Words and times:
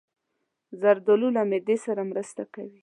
زردالو 0.81 1.27
له 1.35 1.41
معدې 1.49 1.77
سره 1.85 2.01
مرسته 2.11 2.43
کوي. 2.53 2.77